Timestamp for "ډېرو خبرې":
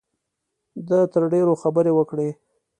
1.33-1.91